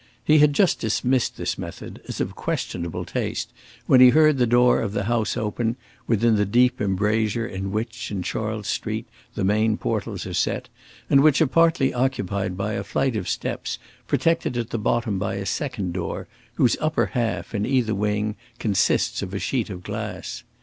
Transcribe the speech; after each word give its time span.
He 0.25 0.39
had 0.39 0.53
just 0.53 0.79
dismissed 0.79 1.37
this 1.37 1.59
method, 1.59 2.01
as 2.09 2.19
of 2.19 2.33
questionable 2.33 3.05
taste, 3.05 3.53
when 3.85 4.01
he 4.01 4.09
heard 4.09 4.39
the 4.39 4.47
door 4.47 4.81
of 4.81 4.93
the 4.93 5.03
house 5.03 5.37
open, 5.37 5.75
within 6.07 6.37
the 6.37 6.43
deep 6.47 6.81
embrasure 6.81 7.45
in 7.45 7.71
which, 7.71 8.09
in 8.09 8.23
Charles 8.23 8.65
Street, 8.65 9.05
the 9.35 9.43
main 9.43 9.77
portals 9.77 10.25
are 10.25 10.33
set, 10.33 10.69
and 11.07 11.21
which 11.21 11.39
are 11.39 11.45
partly 11.45 11.93
occupied 11.93 12.57
by 12.57 12.73
a 12.73 12.83
flight 12.83 13.15
of 13.15 13.29
steps 13.29 13.77
protected 14.07 14.57
at 14.57 14.71
the 14.71 14.79
bottom 14.79 15.19
by 15.19 15.35
a 15.35 15.45
second 15.45 15.93
door, 15.93 16.27
whose 16.55 16.77
upper 16.81 17.11
half, 17.13 17.53
in 17.53 17.63
either 17.67 17.93
wing, 17.93 18.35
consists 18.57 19.21
of 19.21 19.35
a 19.35 19.39
sheet 19.39 19.69
of 19.69 19.83
glass. 19.83 20.41